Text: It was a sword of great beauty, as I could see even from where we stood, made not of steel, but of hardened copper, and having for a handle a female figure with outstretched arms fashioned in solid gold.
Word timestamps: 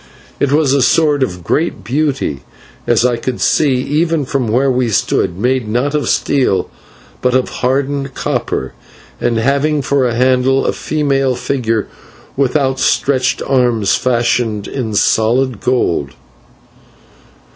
It 0.39 0.51
was 0.51 0.73
a 0.73 0.81
sword 0.81 1.21
of 1.21 1.43
great 1.43 1.83
beauty, 1.83 2.39
as 2.87 3.05
I 3.05 3.17
could 3.17 3.39
see 3.39 3.73
even 3.81 4.25
from 4.25 4.47
where 4.47 4.71
we 4.71 4.89
stood, 4.89 5.37
made 5.37 5.67
not 5.67 5.93
of 5.93 6.09
steel, 6.09 6.71
but 7.21 7.35
of 7.35 7.49
hardened 7.61 8.15
copper, 8.15 8.73
and 9.19 9.37
having 9.37 9.83
for 9.83 10.07
a 10.07 10.15
handle 10.15 10.65
a 10.65 10.73
female 10.73 11.35
figure 11.35 11.85
with 12.35 12.57
outstretched 12.57 13.43
arms 13.45 13.93
fashioned 13.93 14.67
in 14.67 14.95
solid 14.95 15.59
gold. 15.61 16.15